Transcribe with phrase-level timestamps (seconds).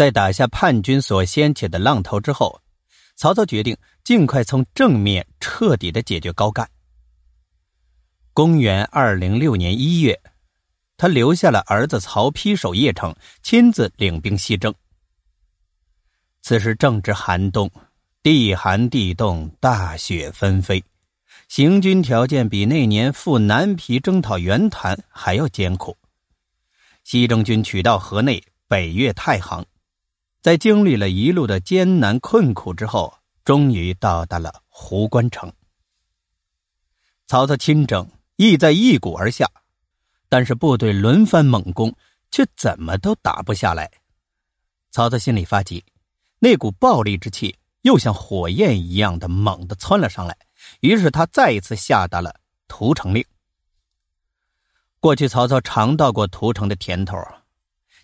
[0.00, 2.62] 在打下叛军所掀起的浪头之后，
[3.16, 6.66] 曹操决定尽快从正面彻底的解决高干。
[8.32, 10.18] 公元二零六年一月，
[10.96, 14.74] 他留下了儿子曹丕守邺城，亲自领兵西征。
[16.40, 17.70] 此时正值寒冬，
[18.22, 20.82] 地寒地冻，大雪纷飞，
[21.48, 25.94] 行军条件比那年赴南皮征讨袁谭还要艰苦。
[27.04, 29.62] 西征军取道河内，北越太行。
[30.40, 33.12] 在经历了一路的艰难困苦之后，
[33.44, 35.52] 终于到达了壶关城。
[37.26, 39.46] 曹操亲征，意在一鼓而下，
[40.30, 41.94] 但是部队轮番猛攻，
[42.30, 43.90] 却怎么都打不下来。
[44.90, 45.84] 曹操心里发急，
[46.38, 50.34] 那股暴力之气又像火焰一样的猛地窜了上来，
[50.80, 52.34] 于是他再一次下达了
[52.66, 53.22] 屠城令。
[55.00, 57.16] 过去曹操尝到过屠城的甜头，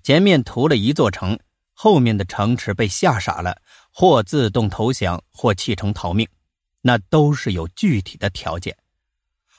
[0.03, 1.39] 前面屠了一座城。
[1.79, 3.61] 后面的城池被吓傻了，
[3.93, 6.27] 或自动投降，或弃城逃命，
[6.81, 8.73] 那都是有具体的条件；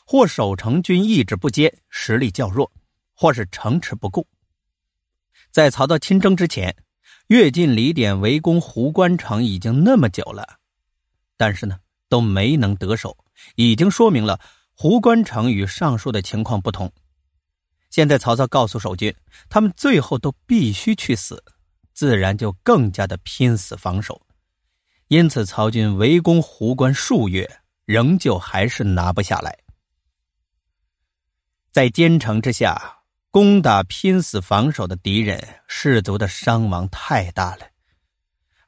[0.04, 2.66] 或守城军意志不坚，实力较弱；
[3.14, 4.28] 或是城池不固。
[5.52, 6.76] 在曹操亲征之前，
[7.28, 10.58] 越进李典围攻壶关城已经那么久了，
[11.38, 11.78] 但是呢
[12.10, 13.16] 都没能得手，
[13.56, 14.40] 已经说明了
[14.74, 16.92] 壶关城与上述的情况不同。
[17.92, 19.16] 现在曹操告诉守军，
[19.50, 21.44] 他们最后都必须去死。
[21.98, 24.22] 自然就更加的拼死防守，
[25.08, 29.58] 因此曹军围攻壶关数月，仍旧还是拿不下来。
[31.72, 33.00] 在坚城之下
[33.32, 37.66] 攻打拼死防守的敌人，士卒的伤亡太大了，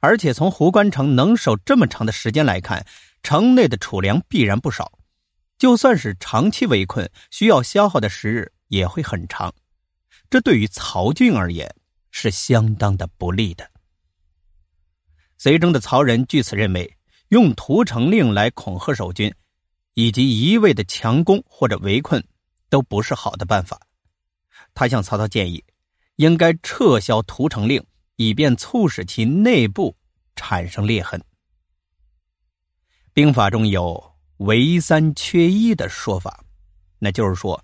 [0.00, 2.84] 而且从壶关城能守这么长的时间来看，
[3.22, 4.98] 城内的储粮必然不少，
[5.56, 9.54] 就算是长期围困，需要消耗的时日也会很长，
[10.28, 11.72] 这对于曹军而言。
[12.10, 13.68] 是相当的不利的。
[15.38, 16.96] 随征的曹仁据此认为，
[17.28, 19.32] 用屠城令来恐吓守军，
[19.94, 22.22] 以及一味的强攻或者围困，
[22.68, 23.80] 都不是好的办法。
[24.74, 25.64] 他向曹操建议，
[26.16, 27.82] 应该撤销屠城令，
[28.16, 29.96] 以便促使其内部
[30.36, 31.20] 产生裂痕。
[33.12, 36.44] 兵法中有“围三缺一”的说法，
[36.98, 37.62] 那就是说，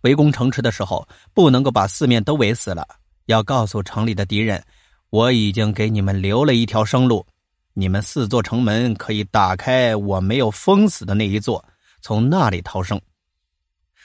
[0.00, 2.86] 围攻城池的时候，不能够把四面都围死了。
[3.28, 4.64] 要告诉城里的敌人，
[5.10, 7.26] 我已经给你们留了一条生路，
[7.74, 11.62] 你们四座城门可以打开，我没有封死的那一座，
[12.00, 12.98] 从那里逃生。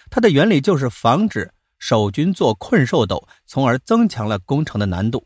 [0.09, 5.25] 它的原理就是防止守军做困兽斗，从而增强了攻城的难度。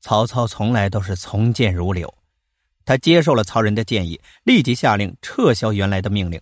[0.00, 2.12] 曹操从来都是从谏如流，
[2.84, 6.40] 他接受了曹仁的建议，立即下令撤销原来的命令，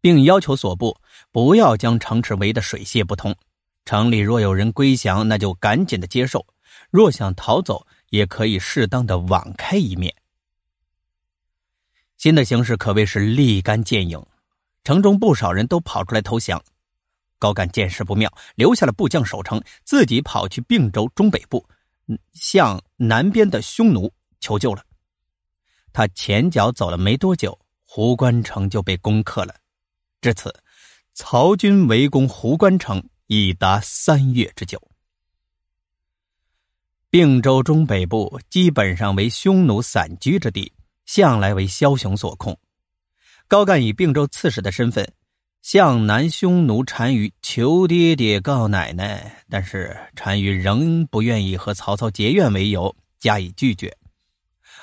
[0.00, 0.96] 并要求所部
[1.32, 3.34] 不要将城池围得水泄不通。
[3.88, 6.40] 城里若有人归降，那就赶紧的接受；
[6.90, 10.14] 若想逃走，也可以适当的网开一面。
[12.18, 14.22] 新的形势可谓是立竿见影，
[14.84, 16.62] 城中不少人都跑出来投降。
[17.38, 21.66] 高干见势不妙，留下了部将守城，自己跑去并州中北部，
[22.34, 24.84] 向南边的匈奴求救了。
[25.94, 29.54] 他前脚走了没多久，壶关城就被攻克了。
[30.20, 30.54] 至此，
[31.14, 33.02] 曹军围攻壶关城。
[33.28, 34.82] 已达三月之久。
[37.10, 40.72] 并州中北部基本上为匈奴散居之地，
[41.06, 42.58] 向来为枭雄所控。
[43.46, 45.10] 高干以并州刺史的身份，
[45.62, 53.94] 向南匈奴单于求爹爹告奶奶，但是单于仍不愿意和曹操结怨为由加以拒绝。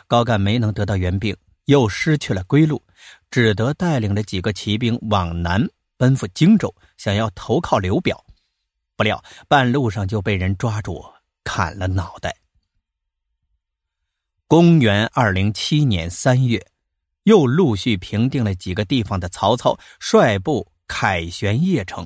[0.08, 1.36] 高干没能得到援兵，
[1.66, 2.82] 又失去了归路，
[3.30, 5.68] 只得带领着几个骑兵往南
[5.98, 8.24] 奔赴荆州，想要投靠刘表。
[8.96, 11.04] 不料半路上就被人抓住，
[11.44, 12.36] 砍了脑袋。
[14.48, 16.66] 公元二零七年三月，
[17.24, 22.06] 又陆续平定了几个地方的曹操，率部凯旋邺城。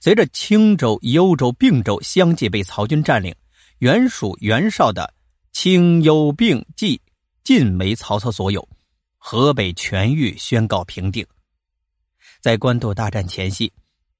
[0.00, 3.34] 随着青州、幽州、并州相继被曹军占领，
[3.78, 5.12] 原属袁绍的
[5.52, 7.00] 青幽并冀
[7.42, 8.68] 尽为曹操所有，
[9.18, 11.26] 河北全域宣告平定。
[12.40, 13.72] 在官渡大战前夕。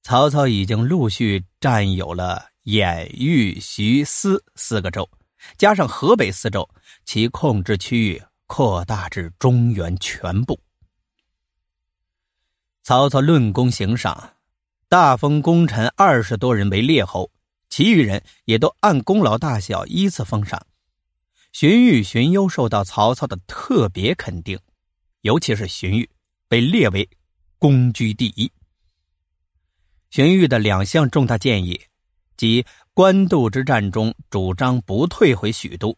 [0.03, 5.09] 曹操已经陆续占有了兖豫徐思四个州，
[5.57, 6.69] 加上河北四州，
[7.05, 10.59] 其控制区域扩大至中原全部。
[12.83, 14.35] 曹操论功行赏，
[14.89, 17.31] 大封功臣二十多人为列侯，
[17.71, 20.61] 其余人也都按功劳大小依次封赏。
[21.53, 24.59] 荀彧、荀攸受到曹操的特别肯定，
[25.21, 26.09] 尤其是荀彧
[26.49, 27.09] 被列为
[27.59, 28.51] 功居第一。
[30.13, 31.81] 荀彧的两项重大建议，
[32.37, 35.97] 即官渡之战中主张不退回许都，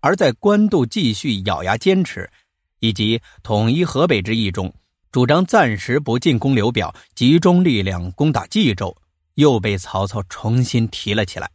[0.00, 2.30] 而在官渡继续咬牙坚持，
[2.78, 4.72] 以及统一河北之意中，
[5.10, 8.96] 主张暂时不进攻刘表，集中力量攻打冀州，
[9.34, 11.50] 又被曹操重新提了起来。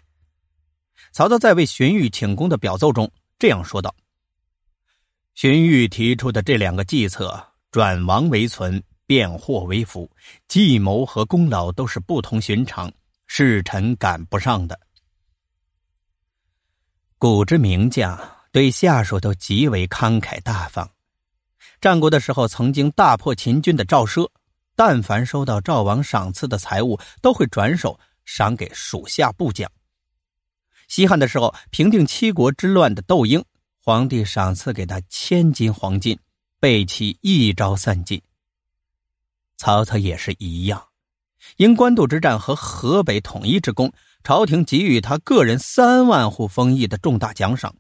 [1.14, 3.10] 曹操在为荀彧请功的表奏中
[3.40, 3.96] 这样说道
[5.34, 7.42] ：“荀彧提出的这两个计策，
[7.72, 10.10] 转亡为存，变祸为福，
[10.48, 12.90] 计谋和功劳都是不同寻常。”
[13.28, 14.80] 是臣赶不上的。
[17.18, 18.18] 古之名将
[18.54, 20.90] 对下属都极为慷慨大方。
[21.82, 24.30] 战国的时候，曾经大破秦军的赵奢，
[24.78, 29.70] 但凡收到赵王赏赐的财物，都会转手赏给属下部将。
[30.88, 33.44] 西汉的时候，平定七国之乱的窦婴，
[33.84, 36.18] 皇帝赏赐给他千金黄金，
[36.62, 38.22] 被其一招散尽。
[39.62, 40.88] 曹操也是一样。
[41.58, 43.94] 因官渡之战和河北统一之功，
[44.24, 47.76] 朝廷给予他个人三万户封邑的重大奖赏。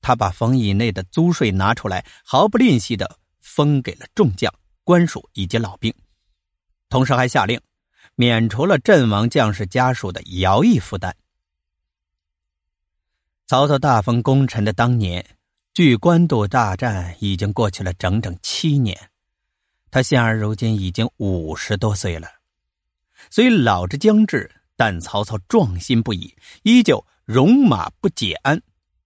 [0.00, 4.50] 他把封邑内的租税拿出来，毫不吝惜的封给了众将、
[4.84, 5.92] 官属以及老兵，
[6.88, 7.60] 同时还下令
[8.14, 11.14] 免除了阵亡将士家属的徭役负担。
[13.46, 15.36] 曹操大封功臣的当年，
[15.74, 19.10] 距官渡大战已经过去了整整七年，
[19.90, 22.28] 他现而如今已经五十多岁了。
[23.30, 28.62] 虽老之将至，但曹操壮心不已，依旧戎马不解鞍，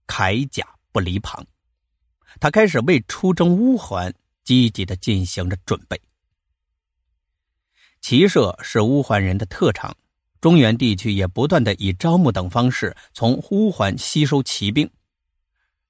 [0.07, 1.45] 铠甲不离旁。
[2.41, 4.13] 他开始为出征乌桓
[4.45, 6.01] 积极的进行着准备。
[8.01, 9.97] 骑射是乌桓人的特长，
[10.41, 14.91] 中原地区也不断的以招募等方式从乌桓吸收骑兵，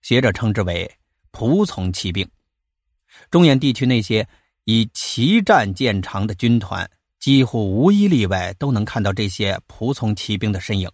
[0.03, 0.91] 学者称之为
[1.33, 2.29] 仆从骑兵。
[3.31, 4.29] 中原地区那些
[4.65, 6.91] 以骑战见长的军团。
[7.21, 10.91] 几乎无一例外都能看到这些仆从骑兵的身影，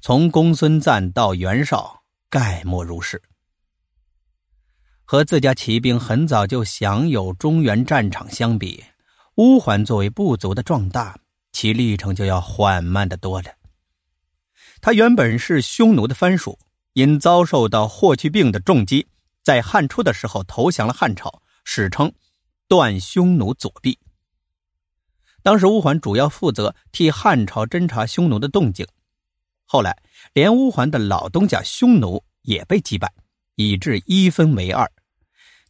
[0.00, 3.20] 从公孙瓒到袁绍，概莫如是。
[5.04, 8.82] 和自家骑兵很早就享有中原战场相比，
[9.34, 11.14] 乌桓作为部族的壮大，
[11.52, 13.50] 其历程就要缓慢的多了。
[14.80, 16.58] 他原本是匈奴的藩属，
[16.94, 19.06] 因遭受到霍去病的重击，
[19.44, 22.10] 在汉初的时候投降了汉朝，史称
[22.68, 23.98] 断匈奴左臂。
[25.42, 28.86] 当时乌桓主要负责替汉朝侦察匈奴的动静，
[29.64, 29.96] 后来
[30.32, 33.12] 连乌桓的老东家匈奴也被击败，
[33.54, 34.90] 以致一分为二，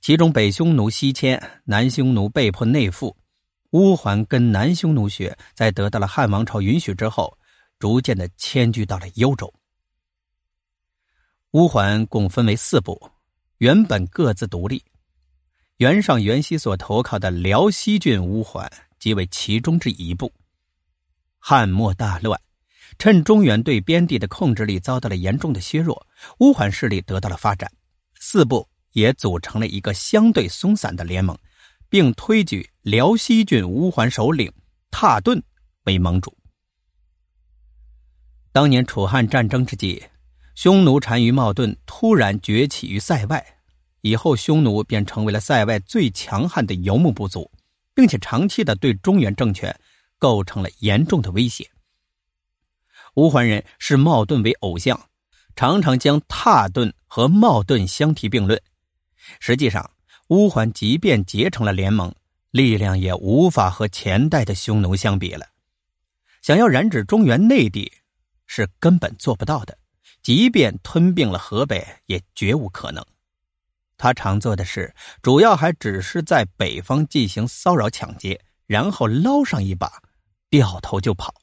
[0.01, 3.15] 其中北匈奴西迁，南匈奴被迫内附，
[3.73, 7.37] 乌桓跟南匈奴学，在得到了汉王朝允许之后，
[7.79, 9.53] 逐渐的迁居到了幽州。
[11.51, 13.11] 乌桓共分为四部，
[13.59, 14.83] 原本各自独立，
[15.79, 18.71] 袁上、袁熙所投靠的辽西郡乌桓。
[18.99, 20.33] 即为其中之一部。
[21.39, 22.41] 汉末大乱，
[22.99, 26.07] 趁中原对边地的控制力遭到了严重的削弱，
[26.39, 27.71] 乌桓势力得到了发展，
[28.19, 31.39] 四部也组成了一个相对松散的联盟，
[31.89, 34.53] 并推举辽西郡乌桓首领
[34.91, 35.41] 蹋顿
[35.85, 36.37] 为盟主。
[38.51, 40.03] 当年楚汉战争之际，
[40.55, 43.56] 匈奴单于冒顿突然崛起于塞外，
[44.07, 47.51] 以后匈奴便成为了塞外最强悍的游牧部族。
[47.97, 49.75] 并且长期的对中原政权
[50.19, 51.67] 构成了严重的威胁。
[53.15, 55.01] 乌桓人视冒顿为偶像，
[55.57, 58.61] 常常将蹋顿和冒顿相提并论。
[59.41, 59.91] 实际上，
[60.29, 62.15] 乌桓即便结成了联盟，
[62.51, 65.47] 力量也无法和前代的匈奴相比了。
[66.43, 67.91] 想要染指中原内地，
[68.47, 69.79] 是根本做不到的。
[70.23, 73.03] 即便吞并了河北，也绝无可能。
[73.97, 80.03] 他常做的事，主要还只是在北方进行骚扰抢劫，然后捞上一把，
[80.51, 81.35] 掉头就跑。